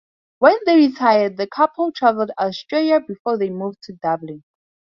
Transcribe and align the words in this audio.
When 0.39 0.57
they 0.65 0.77
retired 0.77 1.37
the 1.37 1.45
couple 1.45 1.91
travelled 1.91 2.31
Australia 2.39 3.01
before 3.01 3.37
they 3.37 3.51
moved 3.51 3.83
to 3.83 3.93
Dublin. 3.93 4.43